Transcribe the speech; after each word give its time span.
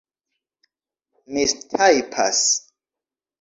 mistajpas 1.31 2.41